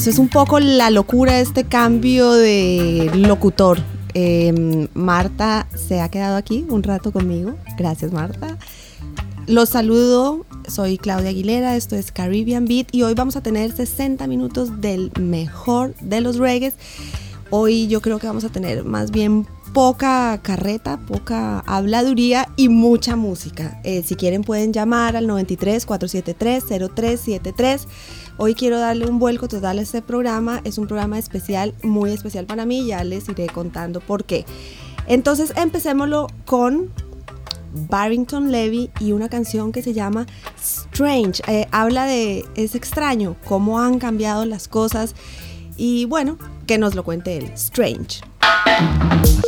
[0.00, 3.78] eso es un poco la locura de este cambio de locutor.
[4.14, 7.56] Eh, Marta se ha quedado aquí un rato conmigo.
[7.76, 8.56] Gracias, Marta.
[9.46, 14.26] Los saludo, soy Claudia Aguilera, esto es Caribbean Beat y hoy vamos a tener 60
[14.26, 16.76] minutos del mejor de los reggaes.
[17.50, 23.16] Hoy yo creo que vamos a tener más bien poca carreta, poca habladuría y mucha
[23.16, 23.80] música.
[23.84, 26.64] Eh, si quieren pueden llamar al 93 473
[26.94, 27.86] 0373.
[28.42, 30.62] Hoy quiero darle un vuelco total a este programa.
[30.64, 32.86] Es un programa especial, muy especial para mí.
[32.86, 34.46] Ya les iré contando por qué.
[35.06, 36.90] Entonces empecémoslo con
[37.90, 40.24] Barrington Levy y una canción que se llama
[40.58, 41.42] Strange.
[41.48, 45.14] Eh, habla de, es extraño, cómo han cambiado las cosas.
[45.76, 47.44] Y bueno, que nos lo cuente él.
[47.52, 48.22] Strange.
[48.40, 49.39] Strange,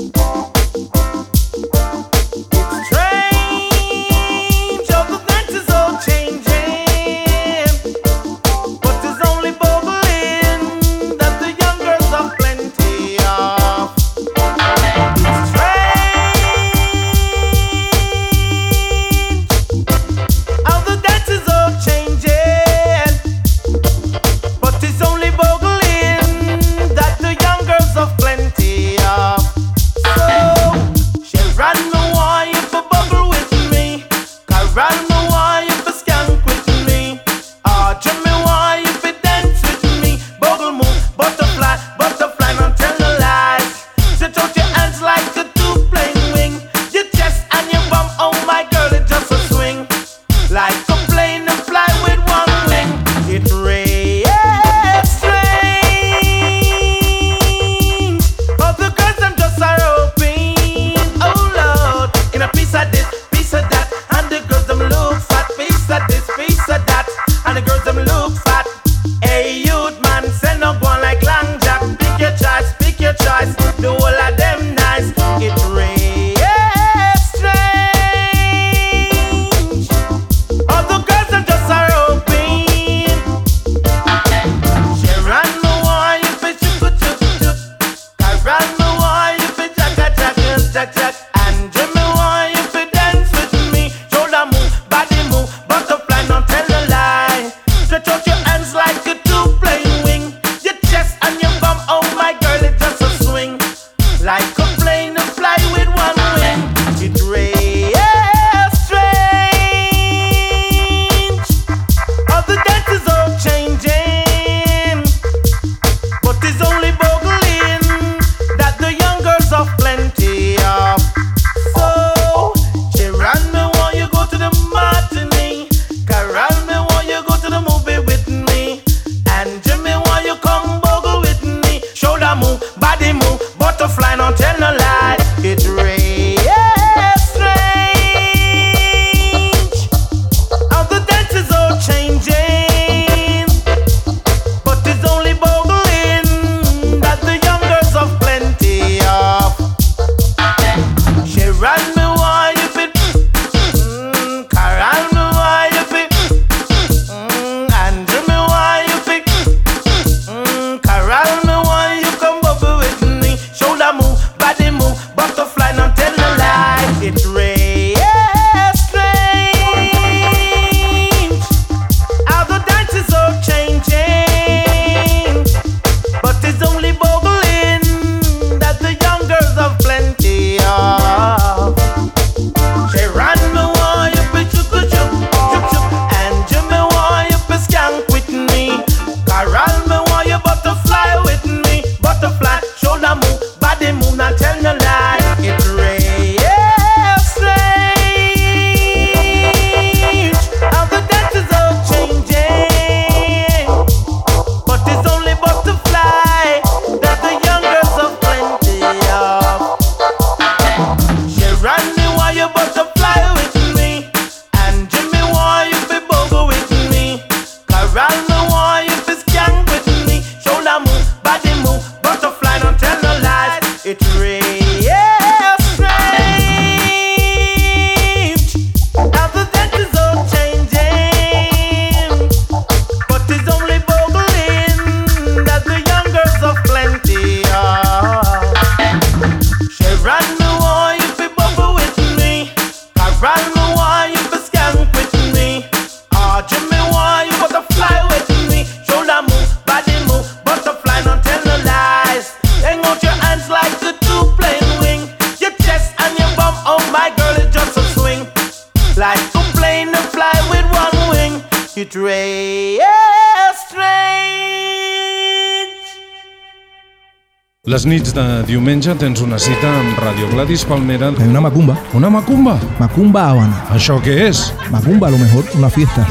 [267.83, 271.09] Les nits de diumenge tens una cita amb Radio Gladys Palmera.
[271.19, 272.53] Hay una macumba, Una macumba?
[272.79, 273.65] macumba Habana.
[273.75, 274.53] Això què és?
[274.71, 276.07] Macumba, a lo mejor, una fiesta.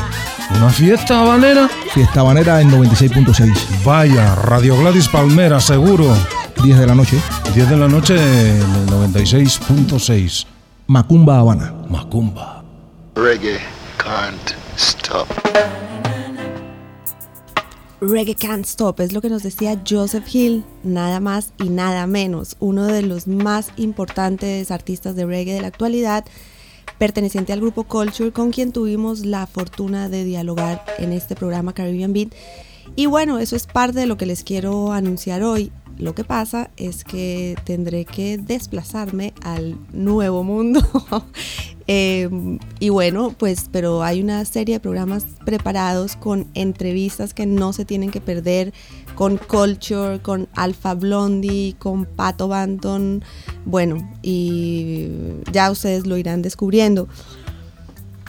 [0.57, 1.69] Una fiesta habanera?
[1.93, 6.11] Fiesta habanera en 96.6, Vaya, Radio Gladys Palmera, seguro.
[6.61, 7.17] 10 de la noche.
[7.55, 10.45] 10 de la noche en el 96.6.
[10.87, 11.73] Macumba Habana.
[11.89, 12.65] Macumba.
[13.15, 13.61] Reggae
[18.01, 22.57] Reggae Can't Stop es lo que nos decía Joseph Hill, nada más y nada menos,
[22.59, 26.25] uno de los más importantes artistas de reggae de la actualidad,
[26.97, 32.11] perteneciente al grupo Culture, con quien tuvimos la fortuna de dialogar en este programa Caribbean
[32.11, 32.29] Beat.
[32.95, 35.71] Y bueno, eso es parte de lo que les quiero anunciar hoy.
[36.01, 40.81] Lo que pasa es que tendré que desplazarme al nuevo mundo.
[41.93, 42.29] Eh,
[42.79, 47.83] y bueno, pues, pero hay una serie de programas preparados con entrevistas que no se
[47.83, 48.71] tienen que perder,
[49.15, 53.25] con Culture, con Alpha Blondie, con Pato Banton.
[53.65, 55.09] Bueno, y
[55.51, 57.09] ya ustedes lo irán descubriendo.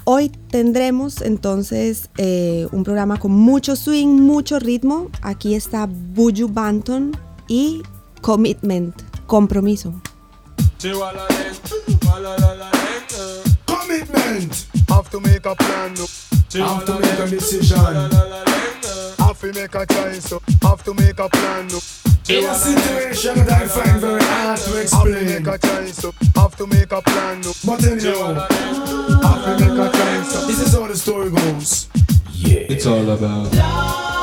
[0.04, 5.08] Hoy tendremos entonces eh, un programa con mucho swing, mucho ritmo.
[5.20, 7.12] Aquí está Buju Banton
[7.48, 7.82] y
[8.22, 10.00] Commitment, compromiso.
[13.66, 14.66] Commitment.
[14.88, 15.96] Have to make a plan.
[16.54, 17.78] Have to make a decision.
[19.18, 21.68] Have to make a choice, have to make a plan.
[22.28, 26.04] In a situation that I find very hard to Have to make a choice,
[26.36, 27.42] have to make a plan.
[27.66, 28.34] But anyhow,
[29.22, 31.88] Have to make a choice, this is how the story goes.
[32.30, 32.66] Yeah.
[32.68, 34.21] It's all about have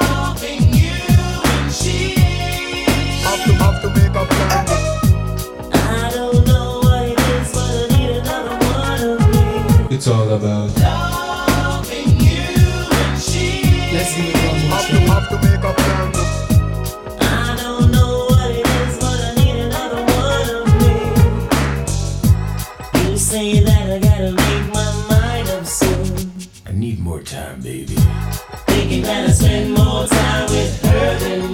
[23.91, 25.65] I gotta make my mind up.
[26.67, 27.95] I need more time, baby.
[28.67, 31.48] Thinking that I spend more time with her than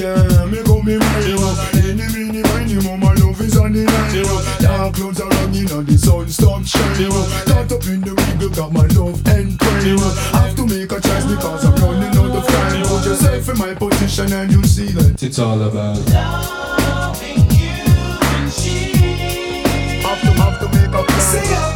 [0.00, 1.76] Girl, make up me mind.
[1.76, 4.62] Any, mini, miny, woman, love is on the line.
[4.62, 7.12] Dark clouds are hanging on the sun, stop shining.
[7.44, 9.98] Caught up in the wiggle, got my love and prime.
[10.32, 12.82] Have to make a choice because I'm running out of time.
[12.86, 15.22] Put yourself in my position and you'll see that.
[15.22, 16.08] it's all about Have
[20.22, 21.69] to have to make a plan.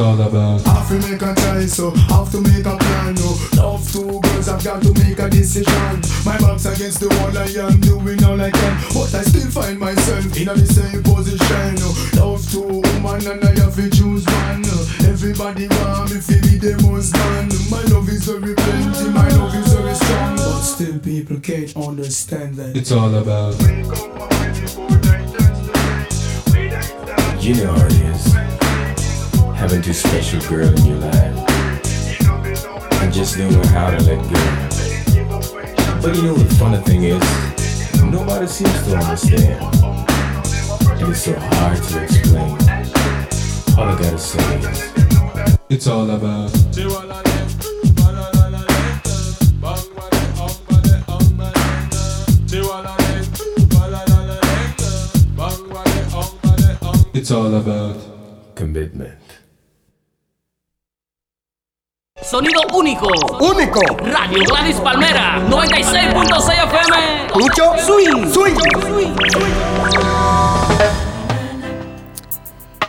[0.00, 3.14] All about Have to make a choice, so have to make a plan.
[3.14, 6.00] No, love two girls, I've got to make a decision.
[6.24, 9.78] My back's against the wall, I am doing all I can, but I still find
[9.78, 11.74] myself in the same position.
[11.76, 14.64] No, love two woman and I have to choose one.
[15.06, 17.48] Everybody want me to be the most man.
[17.68, 22.56] My love is very plenty, my love is very strong, but still people can't understand
[22.56, 22.76] that.
[22.76, 23.54] it's all about
[27.42, 28.59] You know how it is.
[29.60, 31.50] Having two special girl in your life.
[33.02, 34.40] And just don't know how to let go.
[36.00, 37.22] But you know the funny thing is,
[38.02, 39.62] nobody seems to understand.
[40.98, 42.56] And it's so hard to explain.
[43.76, 44.92] All I gotta say is,
[45.68, 46.50] it's all about
[57.12, 57.96] it's all about
[58.54, 59.29] commitment.
[62.30, 63.08] Sonido único.
[63.40, 63.80] Único.
[64.04, 65.44] Radio Gladys Palmera.
[65.48, 67.28] 96.6 FM.
[67.34, 68.32] Mucho Swing.
[68.32, 69.14] swing.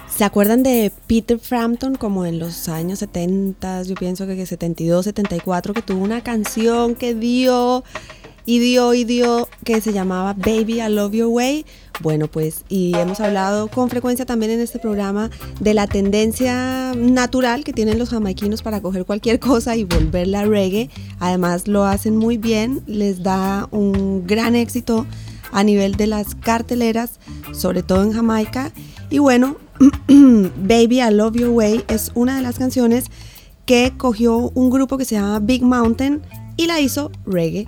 [0.08, 5.74] ¿Se acuerdan de Peter Frampton como en los años 70, yo pienso que 72, 74,
[5.74, 7.84] que tuvo una canción que dio
[8.60, 11.66] y dio que se llamaba Baby I Love Your Way.
[12.02, 15.30] Bueno, pues y hemos hablado con frecuencia también en este programa
[15.60, 20.90] de la tendencia natural que tienen los jamaiquinos para coger cualquier cosa y volverla reggae.
[21.20, 25.06] Además lo hacen muy bien, les da un gran éxito
[25.54, 27.20] a nivel de las carteleras,
[27.54, 28.74] sobre todo en Jamaica.
[29.10, 29.56] Y bueno,
[30.08, 33.06] Baby I Love Your Way es una de las canciones
[33.66, 36.22] que cogió un grupo que se llama Big Mountain
[36.58, 37.68] y la hizo reggae.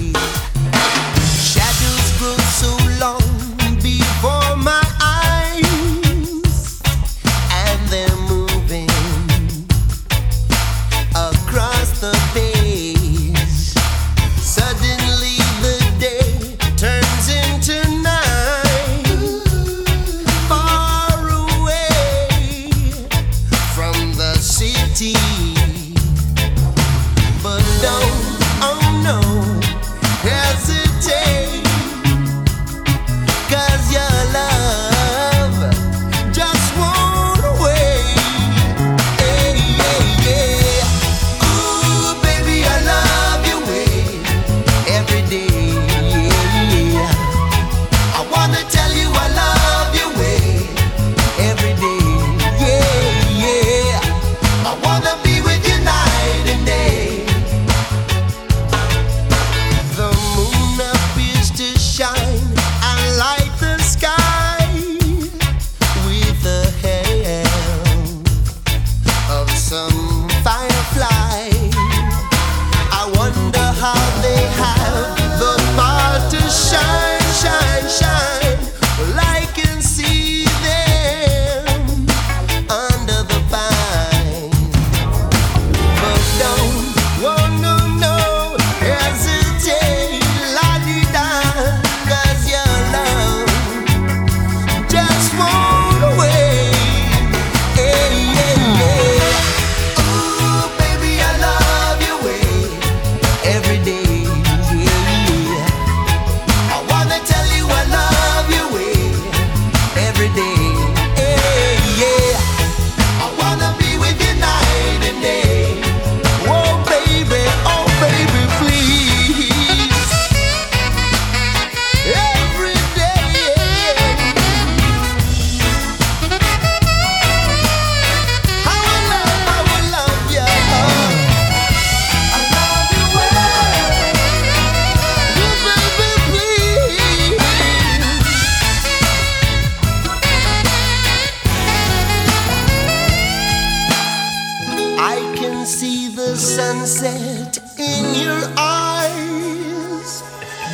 [145.41, 150.21] Can see the sunset in your eyes,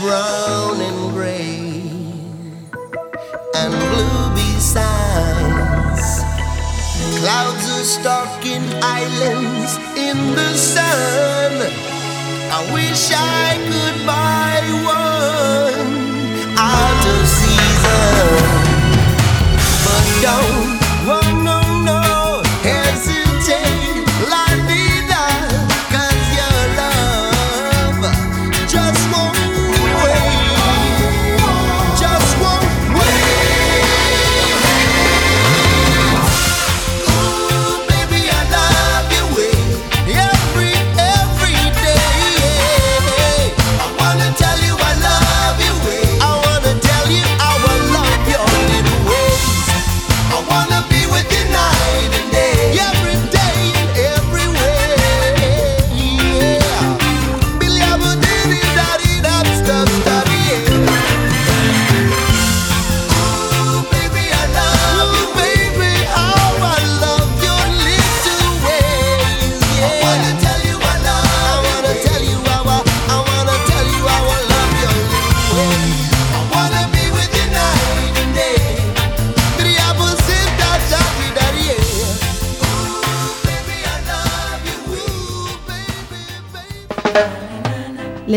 [0.01, 1.79] brown and gray,
[3.55, 6.07] and blue besides.
[7.19, 11.51] Clouds are stalking islands in the sun.
[12.51, 15.97] I wish I could buy one
[16.57, 18.43] out of season.
[19.85, 20.76] But don't,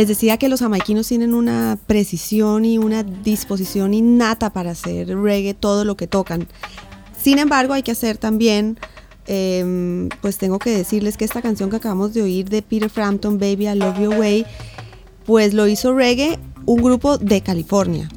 [0.00, 5.52] Les decía que los jamaiquinos tienen una precisión y una disposición innata para hacer reggae
[5.52, 6.48] todo lo que tocan.
[7.22, 8.78] Sin embargo, hay que hacer también,
[9.26, 13.38] em, pues tengo que decirles que esta canción que acabamos de oír de Peter Frampton,
[13.38, 14.46] Baby I Love Your Way,
[15.26, 18.08] pues lo hizo reggae un grupo de California,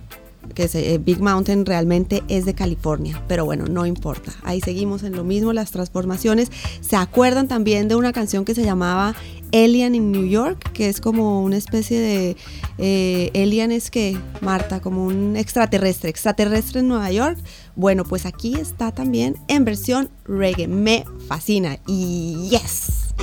[0.56, 4.32] que eh, Big Mountain realmente es de California, pero bueno, no importa.
[4.44, 6.50] Ahí seguimos en lo mismo, las transformaciones.
[6.80, 9.16] ¿Se acuerdan también de una canción que se llamaba
[9.54, 12.38] Alien in New York, que es como una especie de
[12.80, 17.38] eh, Alien es que, Marta, como un extraterrestre, extraterrestre en Nueva York.
[17.76, 20.68] Bueno, pues aquí está también en versión reggae.
[20.68, 21.78] Me fascina.
[21.86, 23.14] Y yes.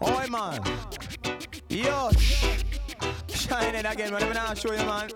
[0.00, 0.60] Oh man.
[1.68, 2.10] Yo,
[3.28, 4.22] shining again, man.
[4.22, 5.08] I'm gonna show man.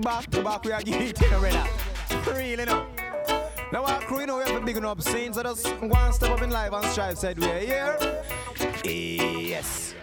[0.00, 2.86] Back to back, we are getting it, you know,
[3.72, 6.30] Now our crew, you know, we have a big up scene, so just one step
[6.30, 8.22] up in life and strive said we are here.
[8.84, 9.94] Yes.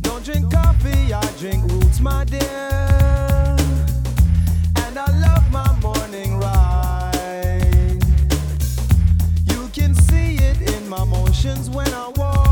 [0.00, 2.40] Don't drink coffee, I drink roots, my dear.
[4.78, 8.02] And I love my morning ride.
[9.46, 12.49] You can see it in my motions when I walk.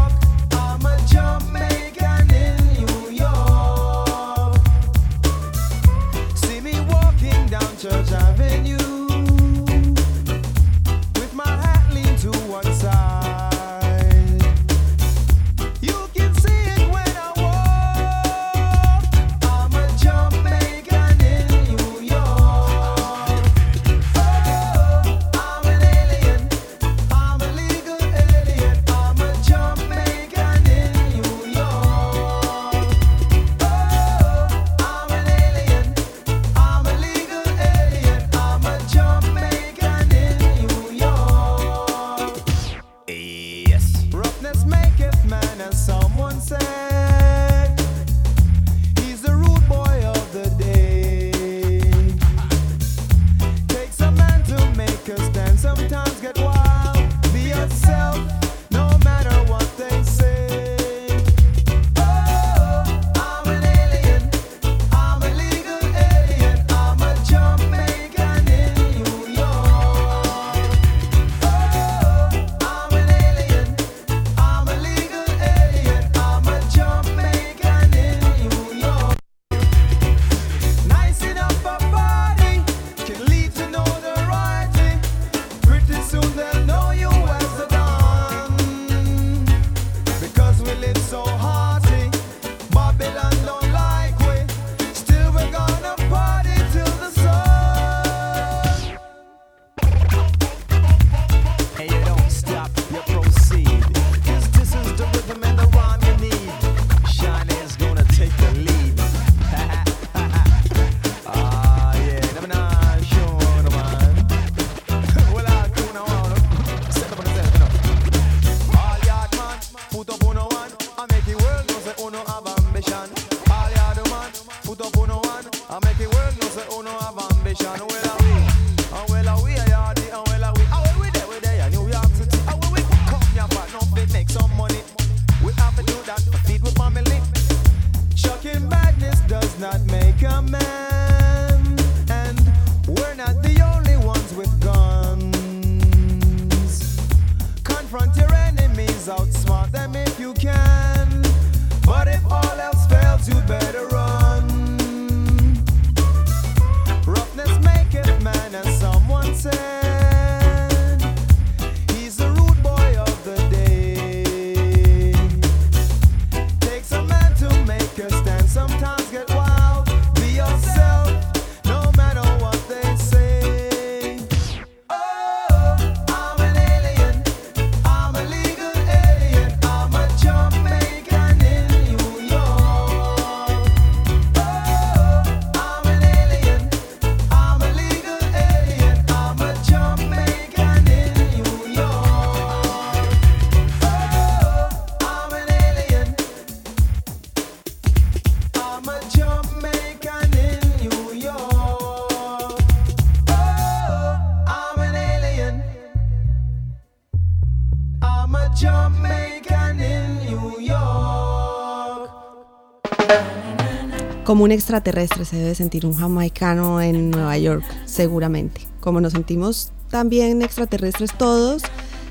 [214.45, 218.63] un extraterrestre se debe sentir un jamaicano en Nueva York, seguramente.
[218.81, 221.63] Como nos sentimos también extraterrestres todos,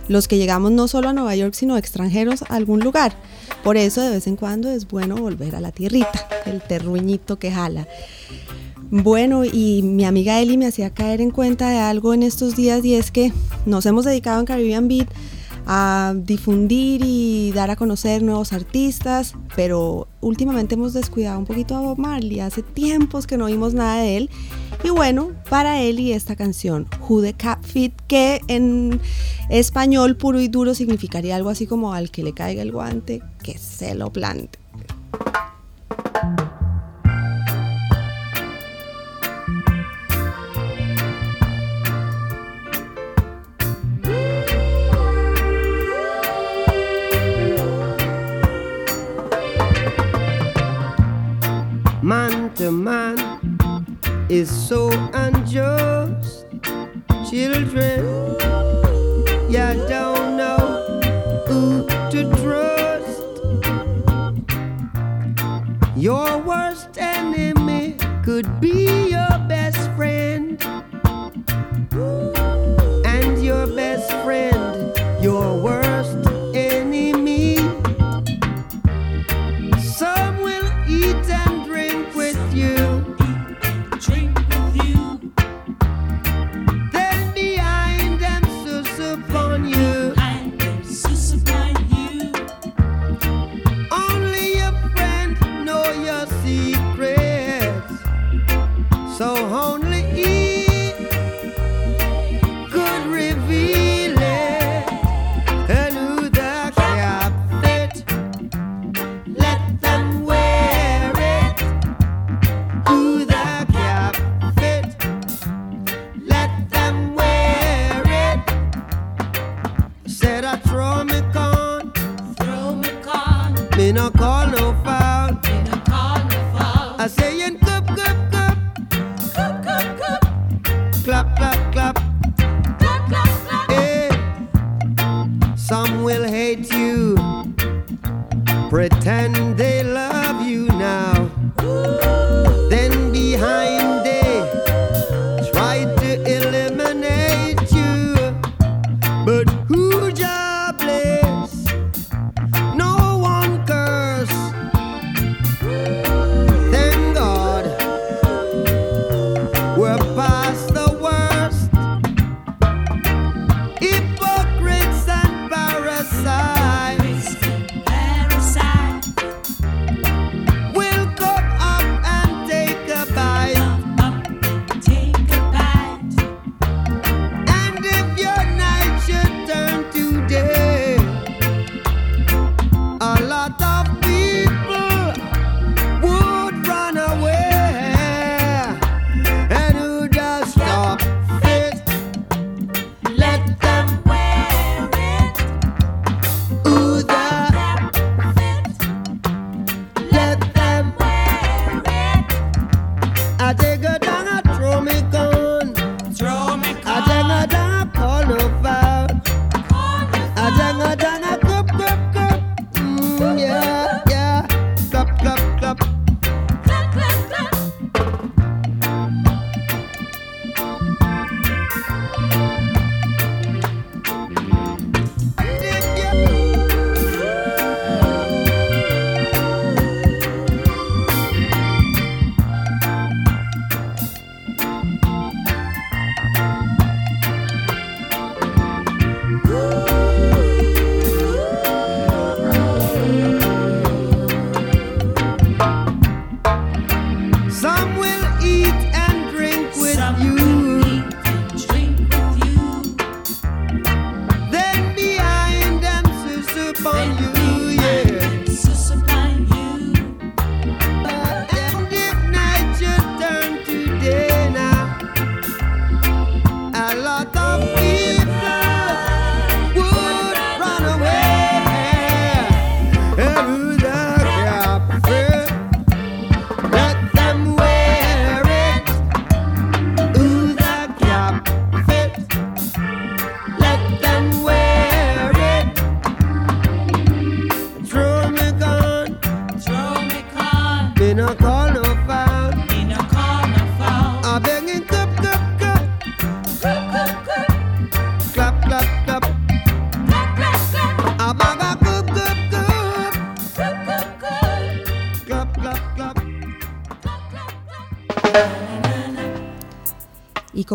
[0.08, 3.14] los que llegamos no solo a Nueva York, sino extranjeros a algún lugar.
[3.64, 7.52] Por eso de vez en cuando es bueno volver a la tierrita, el terruñito que
[7.52, 7.88] jala.
[8.90, 12.86] Bueno, y mi amiga Eli me hacía caer en cuenta de algo en estos días
[12.86, 13.34] y es que
[13.66, 15.10] nos hemos dedicado en Caribbean Beat
[15.70, 21.82] a difundir y dar a conocer nuevos artistas, pero últimamente hemos descuidado un poquito a
[21.82, 24.30] Bob Marley, hace tiempos que no vimos nada de él.
[24.86, 29.02] Y bueno, para él y esta canción, Who the Cat Fit, que en
[29.50, 33.58] español puro y duro significaría algo así como al que le caiga el guante, que
[33.58, 34.60] se lo plante.
[52.68, 53.18] the man
[54.28, 56.48] is so unjust.
[57.30, 58.04] Children,
[59.48, 60.60] you don't know
[61.48, 63.24] who to trust.
[65.96, 69.16] Your worst enemy could be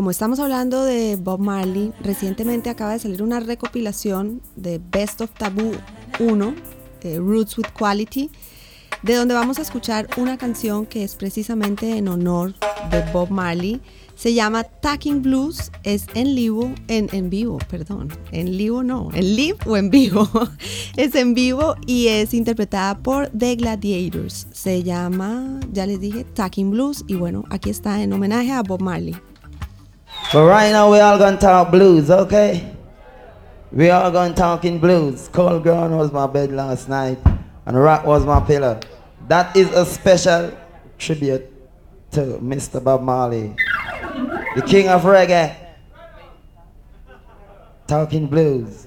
[0.03, 5.31] como estamos hablando de Bob Marley, recientemente acaba de salir una recopilación de Best of
[5.39, 5.71] Taboo
[6.19, 6.55] 1,
[7.03, 8.29] eh, Roots with Quality,
[9.05, 12.53] de donde vamos a escuchar una canción que es precisamente en honor
[12.91, 13.81] de Bob Marley.
[14.17, 19.37] Se llama Tacking Blues, es en vivo, en, en vivo, perdón, en vivo no, en
[19.37, 20.29] live o en vivo.
[20.97, 24.49] es en vivo y es interpretada por The Gladiators.
[24.51, 28.83] Se llama, ya les dije, Tacking Blues y bueno, aquí está en homenaje a Bob
[28.83, 29.15] Marley.
[30.33, 32.75] But right now we all gonna talk blues, okay?
[33.71, 35.29] We all gonna talk in blues.
[35.29, 37.19] Cold ground was my bed last night,
[37.67, 38.81] and rock was my pillow.
[39.29, 40.57] That is a special
[40.97, 41.53] tribute
[42.13, 42.83] to Mr.
[42.83, 43.55] Bob Marley,
[44.57, 45.55] the king of reggae.
[47.87, 48.87] Talking blues.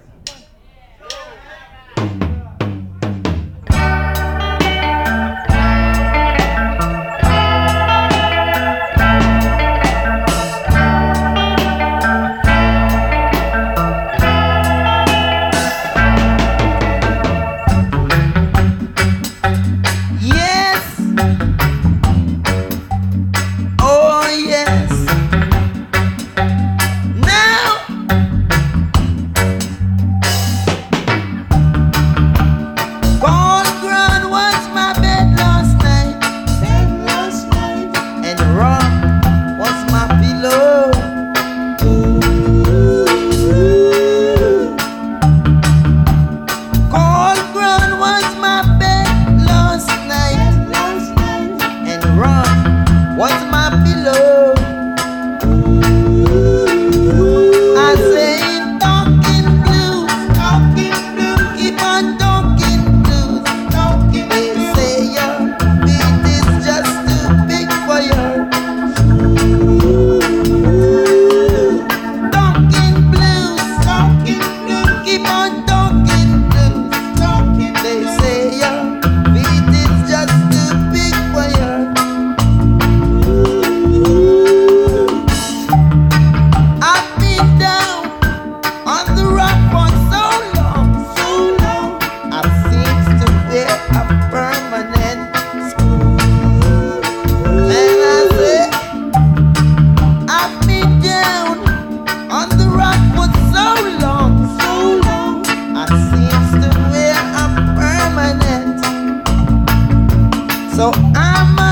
[110.98, 111.65] I'm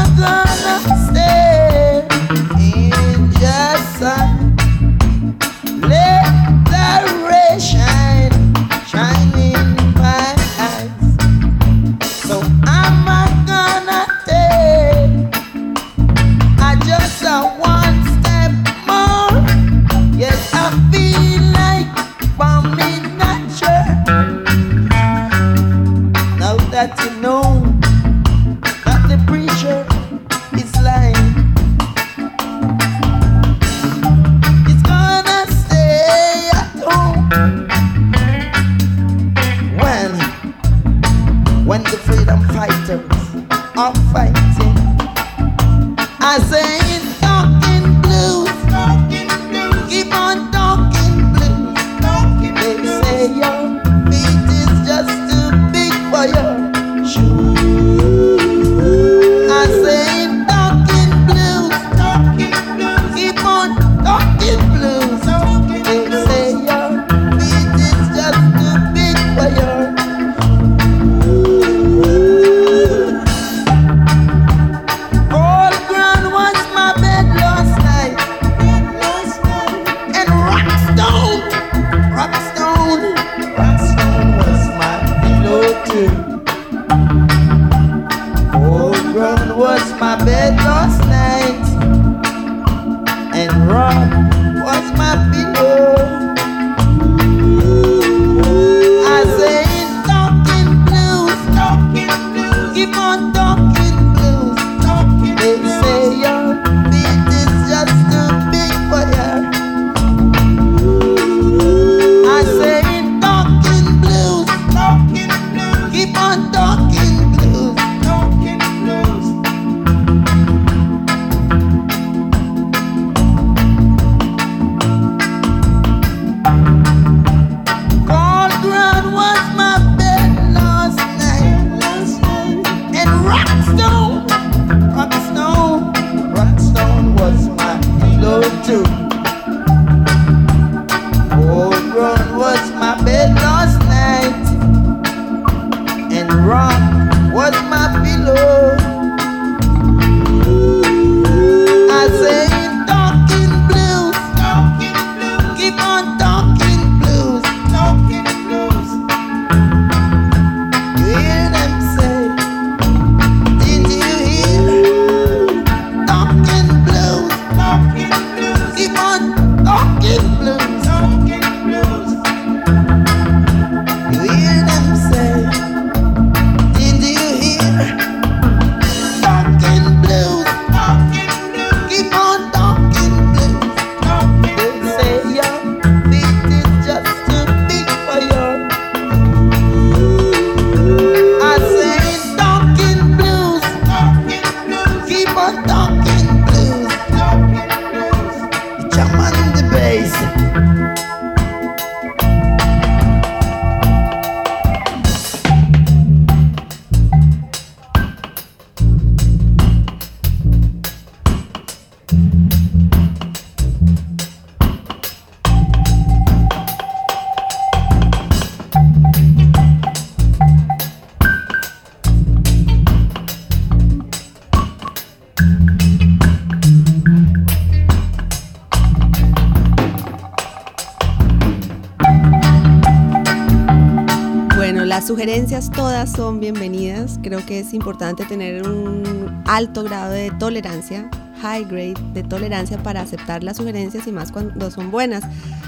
[235.13, 237.19] sugerencias todas son bienvenidas.
[237.21, 241.07] Creo que es importante tener un alto grado de tolerancia,
[241.39, 245.23] high grade de tolerancia para aceptar las sugerencias y más cuando son buenas.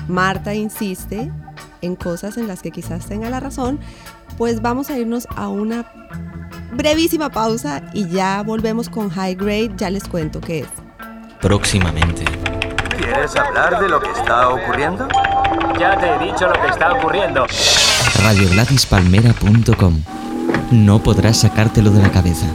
[0.07, 1.31] Marta insiste
[1.83, 3.79] en cosas en las que quizás tenga la razón,
[4.35, 5.85] pues vamos a irnos a una
[6.73, 10.67] brevísima pausa y ya volvemos con high grade, ya les cuento qué es.
[11.39, 12.25] Próximamente.
[12.97, 15.07] ¿Quieres hablar de lo que está ocurriendo?
[15.79, 17.45] Ya te he dicho lo que está ocurriendo.
[18.25, 20.01] RadioGladysPalmera.com.
[20.71, 22.47] No podrás sacártelo de la cabeza.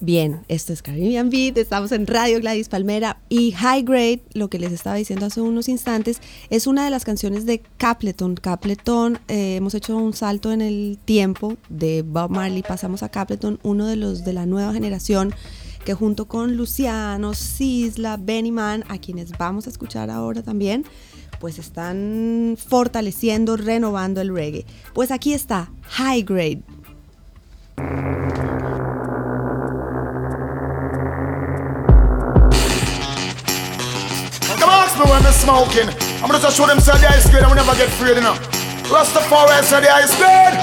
[0.00, 4.58] Bien, esto es Caribbean Beat, estamos en Radio Gladys Palmera y High Grade, lo que
[4.58, 8.34] les estaba diciendo hace unos instantes, es una de las canciones de Capleton.
[8.36, 13.58] Capleton, eh, hemos hecho un salto en el tiempo de Bob Marley, pasamos a Capleton,
[13.62, 15.34] uno de los de la nueva generación
[15.84, 20.84] que junto con Luciano, Sisla, Benny Man, a quienes vamos a escuchar ahora también,
[21.38, 24.64] pues están fortaleciendo, renovando el reggae.
[24.94, 26.62] Pues aquí está, High Grade.
[35.44, 35.88] Smoking.
[36.22, 38.40] I'm gonna just show them say the ice grade and we never get afraid enough.
[38.88, 40.56] Rastafari say the ice grade.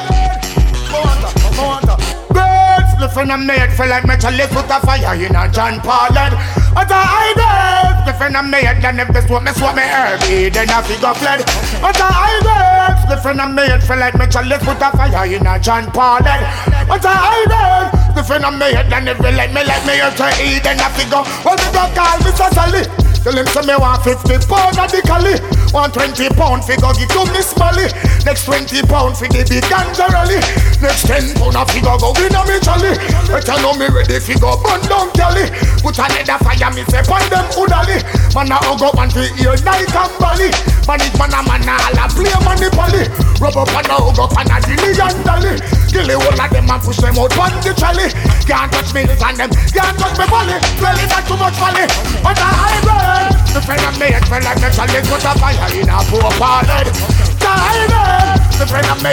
[0.89, 1.97] Moanta, Moanta.
[2.33, 2.70] Birds
[3.01, 6.33] living and made feel like metal lift put a fire in a John head.
[6.77, 7.97] What a high grade.
[8.05, 11.41] Living and made then if this what me swap me herby then I figure fled.
[11.81, 13.09] What a high grade.
[13.09, 16.45] Living and made feel like metal lift put a fire in a John head.
[16.87, 18.15] What a high grade.
[18.15, 20.87] Living and made then if you like me like me you to eat then I
[20.93, 21.25] figure.
[21.41, 22.47] Well me go call Mr.
[22.53, 23.10] Sally.
[23.21, 25.37] Tell him say me want 50 pound of the cali
[25.69, 27.85] Want 20 pound fi go give to Miss Molly.
[28.25, 30.41] Next 20 pound fi the big ganja rally
[30.81, 32.97] Next 10 pound a fi go go win a me jolly.
[33.29, 35.45] Better know me ready fi go burn down Cali
[35.85, 38.01] Put another fire me say pon them hoodally.
[38.33, 40.49] Man a hug up and fi hear night and bally
[40.89, 43.05] Man it man a man a all a play money pally
[43.37, 45.53] Rub up and a hug up and a dilly and dally.
[45.93, 48.09] Gilly all of them and push them out pon the trolley.
[48.49, 49.53] Can't touch me and them.
[49.69, 51.85] Can't touch me body Really not too much money
[52.25, 52.81] But a high
[53.53, 56.87] the friend of me, friend like me, let's put a fire in a poor parted.
[57.39, 57.91] Tired.
[58.57, 59.11] The friend of me,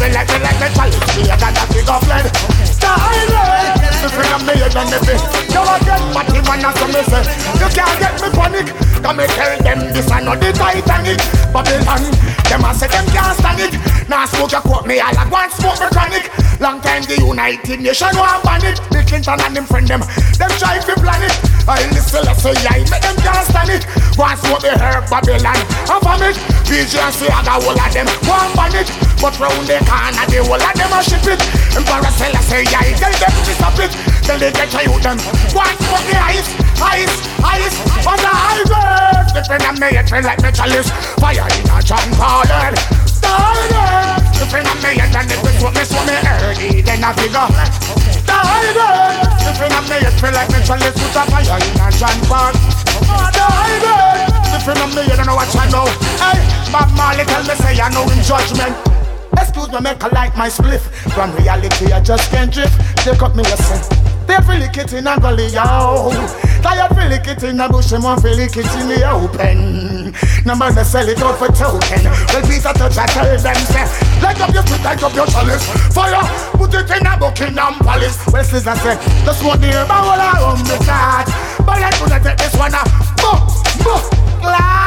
[0.00, 2.65] me like me, like me, let's see, I got a big of lead.
[2.80, 4.54] The of me,
[6.92, 7.20] me,
[7.58, 8.68] you can't get me panic.
[9.02, 10.52] Come me tell them this not the.
[11.52, 12.02] Babylon,
[12.74, 13.74] say can't stand it.
[14.08, 15.12] Now smoke me, I
[15.52, 15.80] smoke.
[16.60, 18.80] Long time the United Nations want ban it.
[18.88, 20.00] Bill Clinton and them friend them,
[20.40, 21.34] them try to plan it.
[21.68, 23.84] I listen, let's say, I make them can't stand it.
[24.16, 26.36] Once what they heard Babylon and vomit.
[26.66, 28.88] Say, I got all of them, one ban it.
[29.20, 31.40] But round the corner, the whole of them a ship it.
[31.76, 33.92] Emperor say, I tell them to stop it.
[34.26, 35.18] Till they get you them.
[35.54, 36.50] Once what the ice,
[36.82, 39.22] ice, ice, on the highway.
[39.30, 40.90] Flipping it feel like me chalice.
[41.22, 42.42] Fire in a John Paul.
[43.06, 44.18] Started.
[44.34, 46.58] Flipping and me, and then it was what me, what me heard.
[46.58, 47.46] Then I figure.
[48.24, 49.30] Started.
[49.44, 50.96] Flipping it feel like me chalice.
[50.96, 52.52] Put a fire in a John Paul.
[53.06, 54.26] Started.
[54.66, 55.86] Flipping me, you don't know what I know.
[56.18, 56.42] Hey,
[56.72, 59.05] Bob Marley tell me say I know in judgment.
[59.38, 60.82] Excuse me, make a like my spliff.
[61.12, 62.74] From reality, I just can't drift.
[62.98, 64.06] Take up me lesson.
[64.26, 66.10] They feel it in a gully, yo.
[66.62, 70.12] Tired feel it in a bush, feel it in the open.
[70.44, 72.02] Number they sell it out for token.
[72.34, 73.86] Well, Peter touch, I tell them, say,
[74.20, 75.64] light up your foot, light up your chalice.
[75.94, 76.22] Fire,
[76.58, 78.18] put it in a Buckingham Palace.
[78.32, 81.26] Well, Caesar said, just want the herb, I will have the start.
[81.64, 82.82] But let's gonna take this one, uh,
[83.22, 83.38] boom,
[83.84, 84.85] boom, glad.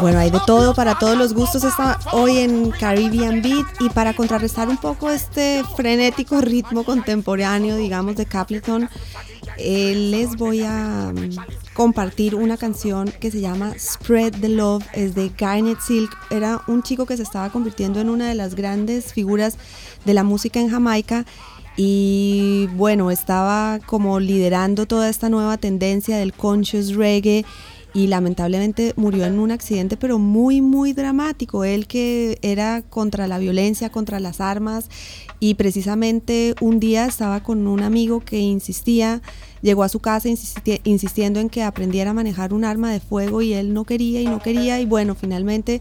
[0.00, 4.14] Bueno, hay de todo para todos los gustos está hoy en Caribbean Beat y para
[4.14, 8.88] contrarrestar un poco este frenético ritmo contemporáneo, digamos, de Capleton,
[9.58, 11.36] eh, les voy a mm,
[11.74, 16.82] compartir una canción que se llama Spread the Love, es de Garnet Silk, era un
[16.82, 19.58] chico que se estaba convirtiendo en una de las grandes figuras
[20.06, 21.26] de la música en Jamaica
[21.76, 27.44] y bueno, estaba como liderando toda esta nueva tendencia del conscious reggae
[27.92, 31.64] y lamentablemente murió en un accidente pero muy muy dramático.
[31.64, 34.88] Él que era contra la violencia contra las armas
[35.40, 39.22] y precisamente un día estaba con un amigo que insistía
[39.62, 43.42] llegó a su casa insisti- insistiendo en que aprendiera a manejar un arma de fuego
[43.42, 44.80] y él no quería y no quería.
[44.80, 45.80] Y bueno finalmente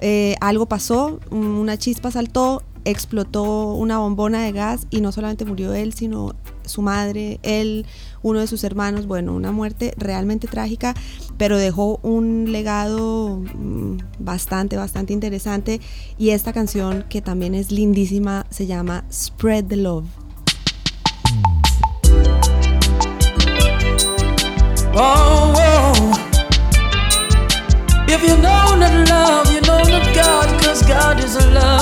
[0.00, 5.44] eh, algo pasó un- una chispa saltó explotó una bombona de gas y no solamente
[5.44, 7.86] murió él sino su madre él
[8.22, 10.94] uno de sus hermanos bueno una muerte realmente trágica
[11.36, 15.80] pero dejó un legado mm, bastante bastante interesante
[16.18, 20.06] y esta canción que también es lindísima se llama Spread the Love
[24.92, 26.30] Oh, oh.
[28.08, 31.79] If you know that love, you know that God, cause God is love.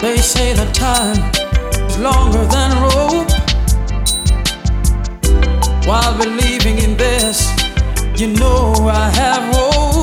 [0.00, 1.18] They say that time
[1.88, 3.28] is longer than rope.
[5.88, 7.50] While believing in this,
[8.14, 9.98] you know I have hope.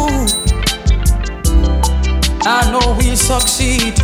[2.46, 3.96] I know we'll succeed,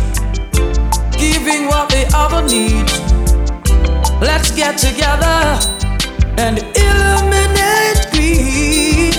[1.18, 2.98] giving what the other needs.
[4.18, 5.58] Let's get together
[6.38, 9.16] and eliminate greed.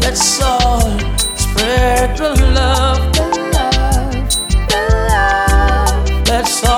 [0.00, 0.80] Let's all
[1.36, 3.05] spread the love.
[6.46, 6.75] so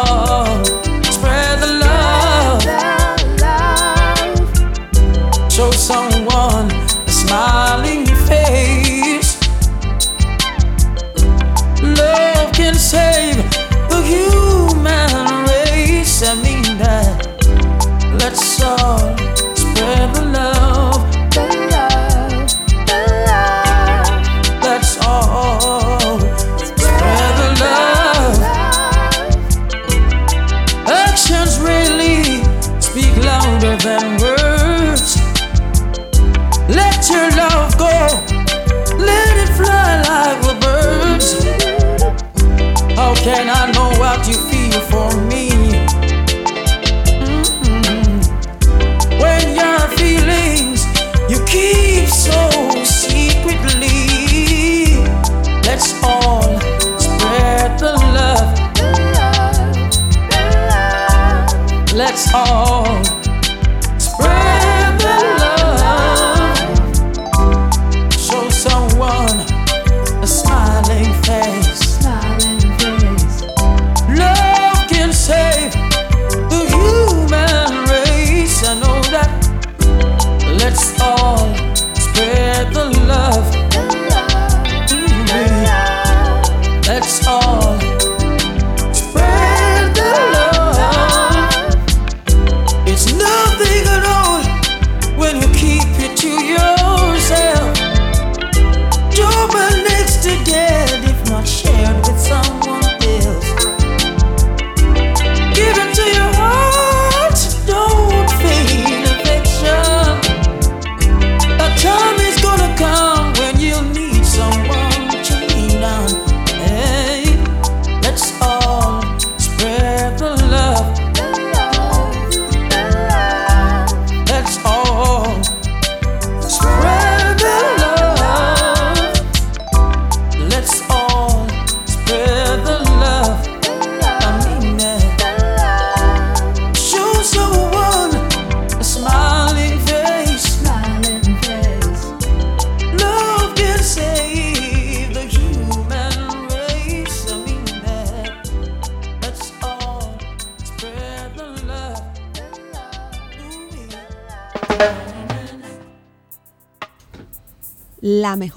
[62.30, 62.77] Oh.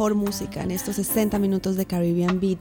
[0.02, 2.58] Mejor música en estos 60 minutos de Caribbean Beat.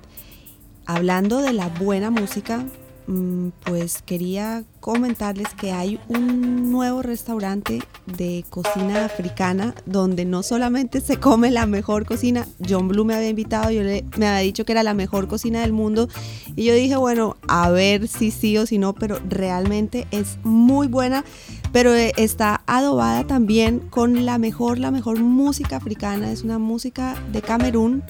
[0.84, 2.66] Hablando de la buena música,
[3.07, 11.01] mm, pues quería comentarles que hay un nuevo restaurante de cocina africana donde no solamente
[11.01, 14.66] se come la mejor cocina, John Blue me había invitado, yo le, me había dicho
[14.66, 16.11] que era la mejor cocina del mundo
[16.57, 20.88] y yo dije, bueno, a ver si sí o si no, pero realmente es muy
[20.88, 21.24] buena,
[21.73, 27.16] pero eh, está adobada también con la mejor, la mejor música africana, es una música
[27.33, 28.03] de Camerún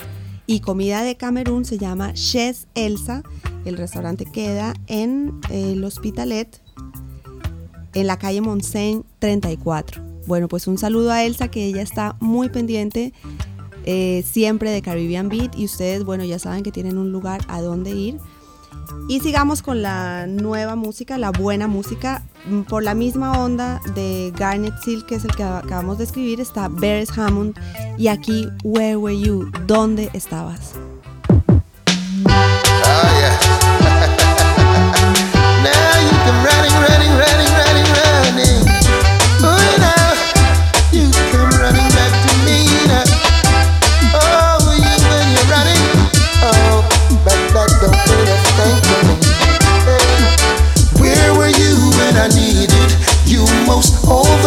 [0.47, 3.23] y comida de Camerún se llama Chez Elsa.
[3.65, 6.61] El restaurante queda en eh, el Hospitalet,
[7.95, 10.03] en la calle Montseny 34.
[10.27, 13.13] Bueno, pues un saludo a Elsa, que ella está muy pendiente
[13.85, 17.61] eh, siempre de Caribbean Beat y ustedes, bueno, ya saben que tienen un lugar a
[17.61, 18.19] donde ir.
[19.09, 22.23] Y sigamos con la nueva música, la buena música.
[22.47, 26.41] Mm, Por la misma onda de Garnet Seal, que es el que acabamos de escribir,
[26.41, 27.59] está Beres Hammond.
[27.99, 29.51] Y aquí, Where Were You?
[29.67, 30.75] ¿Dónde estabas?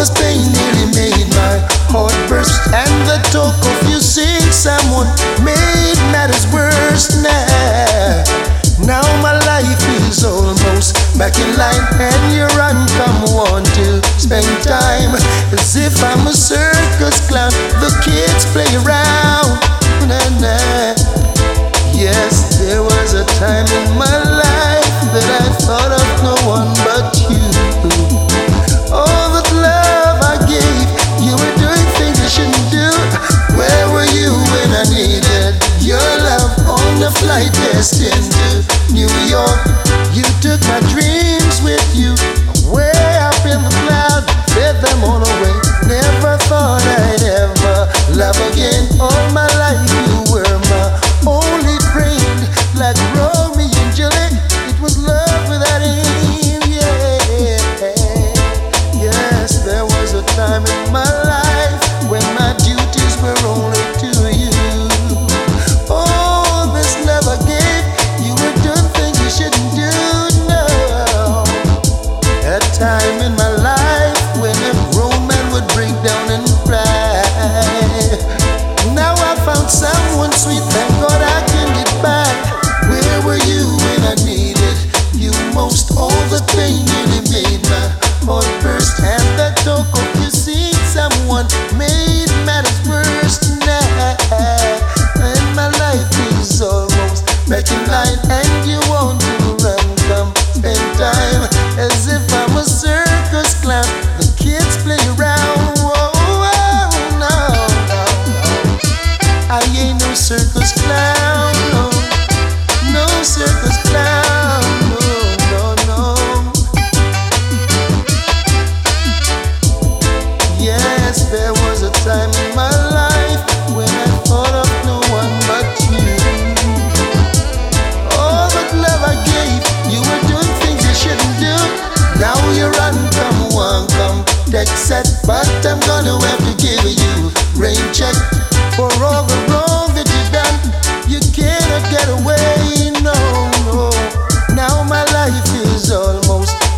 [0.04, 1.56] This pain nearly made my
[1.88, 5.08] heart burst, and the talk of you seeing someone
[5.40, 8.20] made matters worse now.
[8.84, 14.44] Now my life is almost back in line, and you run, come want to spend
[14.60, 15.16] time
[15.56, 17.52] as if I'm a circus clown.
[17.80, 19.56] The kids play around,
[20.04, 20.92] nah, nah.
[21.96, 24.23] Yes, there was a time in my life
[37.34, 38.43] my destiny.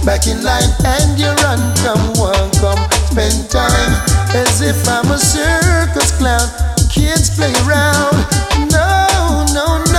[0.06, 2.78] Back in line, and you run, come one, come
[3.10, 3.92] spend time
[4.36, 6.48] as if I'm a circus clown.
[6.88, 8.14] Kids play around,
[8.70, 9.95] no, no, no.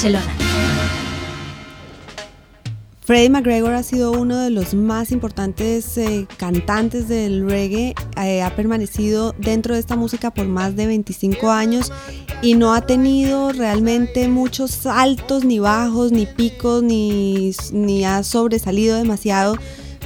[0.00, 0.32] Barcelona.
[3.00, 7.94] Freddie McGregor ha sido uno de los más importantes eh, cantantes del reggae.
[8.16, 11.92] Eh, ha permanecido dentro de esta música por más de 25 años
[12.40, 18.96] y no ha tenido realmente muchos saltos, ni bajos, ni picos, ni, ni ha sobresalido
[18.96, 19.56] demasiado,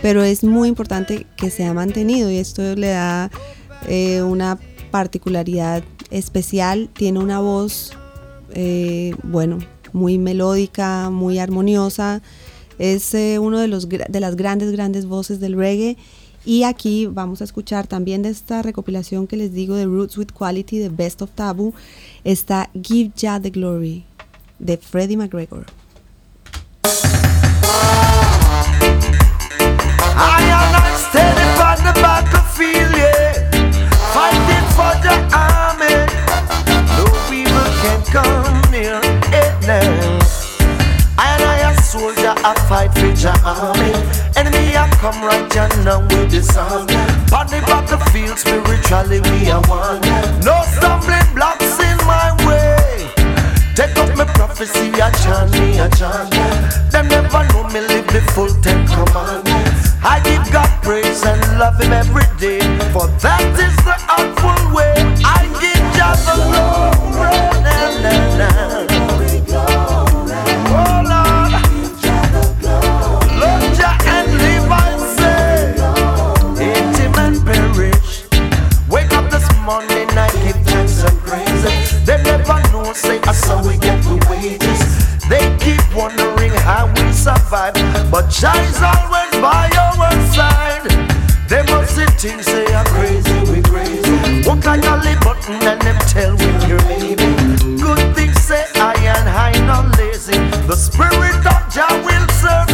[0.03, 3.31] pero es muy importante que se ha mantenido y esto le da
[3.87, 4.59] eh, una
[4.91, 6.89] particularidad especial.
[6.95, 7.93] Tiene una voz,
[9.23, 9.59] bueno,
[9.95, 12.21] muy melódica, muy armoniosa.
[12.79, 15.97] Es eh, uno de, los, de las grandes, grandes voces del reggae.
[16.45, 20.29] Y aquí vamos a escuchar también de esta recopilación que les digo de Roots with
[20.39, 21.73] Quality, de Best of Taboo,
[22.23, 24.05] está Give Ya the Glory.
[24.59, 25.67] de Freddie McGregor.
[42.45, 43.97] I fight for the army.
[44.37, 46.93] Enemy I come right here now with this army.
[47.33, 50.05] On the battlefield, spiritually we are one.
[50.45, 53.09] No stumbling blocks in my way.
[53.75, 56.31] Take up my prophecy, I chant me, I chant.
[56.93, 59.97] Them never know me live the full ten commandments.
[60.05, 62.61] I give God praise and love Him every day.
[62.93, 64.93] For that is the helpful way.
[65.25, 67.41] I give Jah the glory.
[67.65, 68.94] Na, na, na.
[86.05, 87.73] Wondering how we survive,
[88.11, 90.85] but Jah is always by our side.
[91.49, 94.47] They must see things say I'm crazy, we crazy.
[94.47, 96.49] Walk like a lip button and them tell we
[96.89, 97.81] maybe.
[97.81, 100.37] Good things say I and I not lazy.
[100.69, 102.74] The spirit of Jah will survive.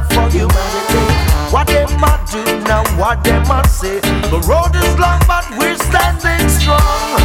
[0.00, 1.04] Love for humanity.
[1.50, 4.00] What them a do now, what them a say.
[4.00, 7.18] The road is long, but we're standing strong.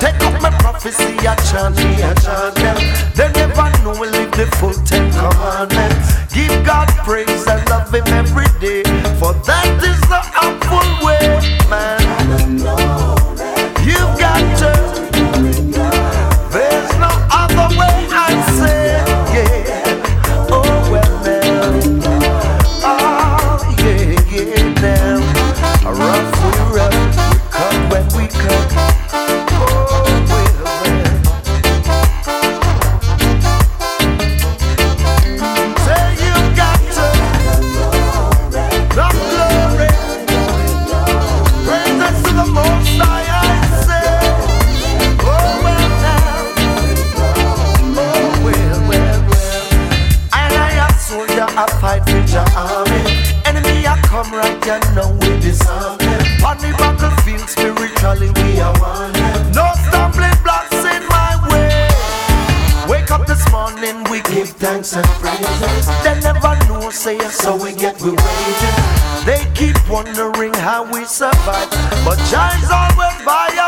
[0.00, 2.76] Take up my prophecy, I chant me, I chant them.
[3.14, 6.14] They never know we live the full ten commandments.
[6.32, 8.82] Give God praise and love Him every day.
[9.18, 12.03] For that is the helpful way, man.
[67.04, 69.24] So we get we wages.
[69.26, 71.68] They keep wondering how we survive,
[72.02, 72.16] but
[72.56, 73.63] is always by our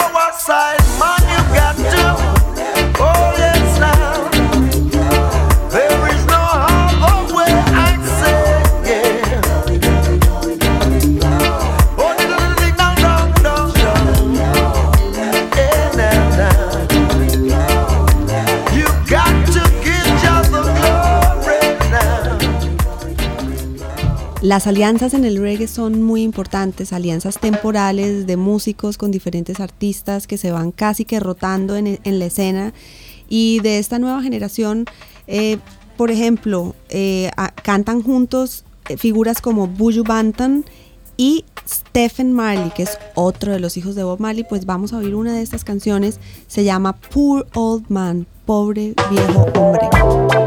[24.47, 30.29] Las alianzas en el reggae son muy importantes, alianzas temporales de músicos con diferentes artistas
[30.29, 32.73] que se van casi que rotando en, la escena.
[33.29, 34.85] Y de esta nueva generación,
[35.27, 35.59] eh,
[35.97, 37.29] por ejemplo, eh,
[37.65, 40.65] cantan juntos eh, figuras como Buju Banton
[41.17, 44.47] y Stephen Marley, que es otro de los hijos de Bob Marley.
[44.49, 49.49] Pues vamos a oír una de estas canciones, se llama Poor Old Man, pobre viejo
[49.57, 50.46] hombre.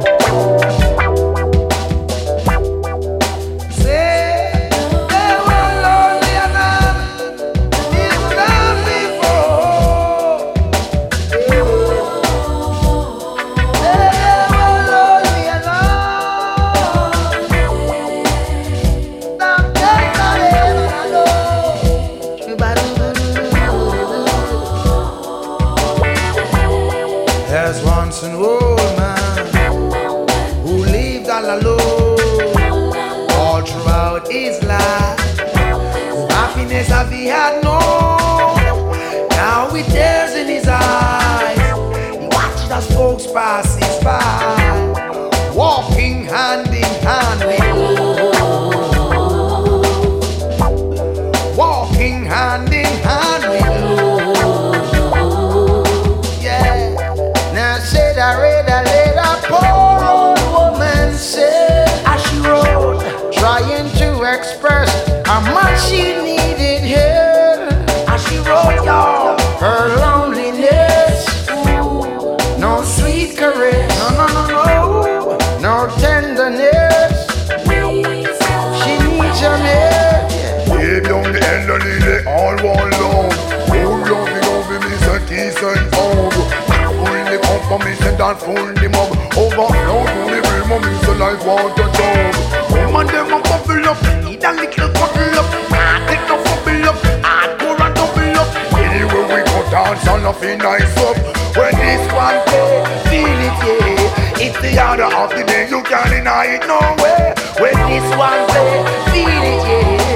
[88.29, 89.09] That full the mug.
[89.33, 92.33] Overflow to the brim of me, say like water tub.
[92.69, 95.47] Woman, them a bubble up, need a little cuddle up.
[95.73, 98.49] Can't take no bubble up, hard pour and double up.
[98.77, 101.17] Anyway, we go dance and nothing nice up.
[101.57, 104.45] When this one play, feel it, yeah.
[104.45, 107.33] It's the order of the day, you can't deny it, no way.
[107.57, 110.08] When this one play, feel it, yeah.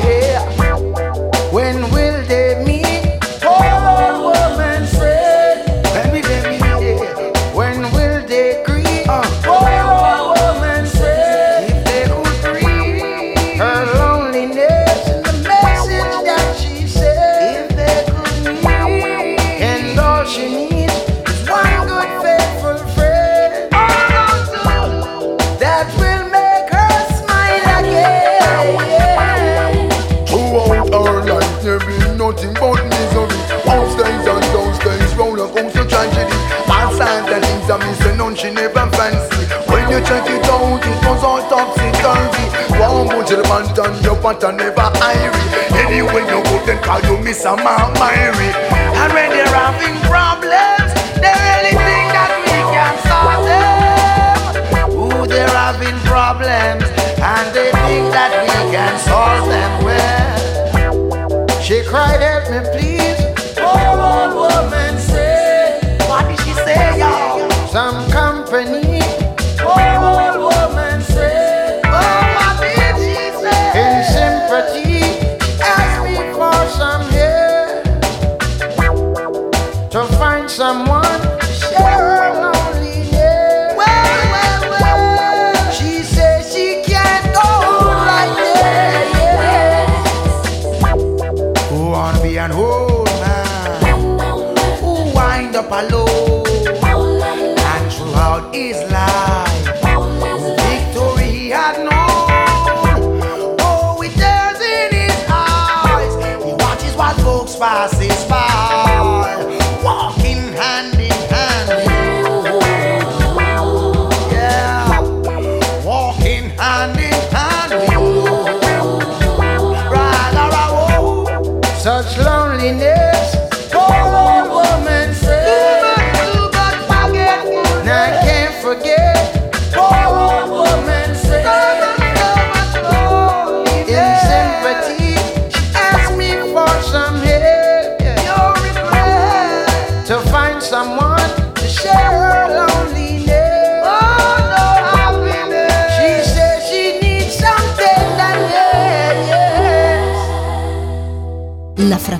[41.24, 42.46] Out, it was all topsy turvy.
[42.80, 45.48] One of the bantan, your pattern never irie.
[45.80, 48.54] Anyway, you go then call you Miss Amar Myrie.
[49.00, 54.92] And when they're having problems, they really think that we can solve them.
[54.92, 56.84] Ooh, they're having problems,
[57.20, 61.62] and they think that we can solve them well.
[61.62, 62.43] She cried,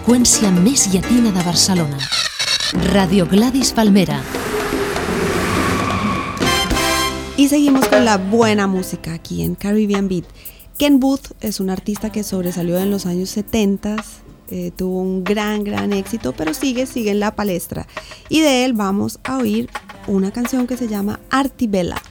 [0.04, 1.98] freqüència més de Barcelona.
[2.92, 4.22] Radio Gladys Palmera.
[7.38, 10.26] Y seguimos con la buena música aquí en Caribbean Beat.
[10.78, 13.96] Ken Booth es un artista que sobresalió en los años 70,
[14.50, 17.88] eh, tuvo un gran, gran éxito, pero sigue, sigue en la palestra.
[18.28, 19.70] Y de él vamos a oír
[20.08, 21.22] una canción que se llama.
[21.30, 22.02] Artibella,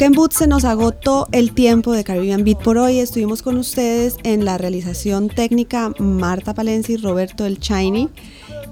[0.00, 0.10] me.
[0.10, 2.98] Y con Ken Booth se nos agotó el tiempo de Caribbean Beat por hoy.
[2.98, 8.08] Estuvimos con ustedes en la realización técnica Marta Palencia y Roberto El Chiny.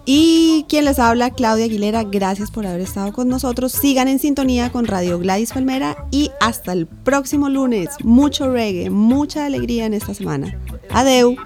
[0.06, 3.72] Y quien les habla, Claudia Aguilera, gracias por haber estado con nosotros.
[3.72, 7.90] Sigan en sintonía con Radio Gladys Palmera y hasta el próximo lunes.
[8.02, 10.58] Mucho reggae, mucha alegría en esta semana.
[10.90, 11.36] Adeu.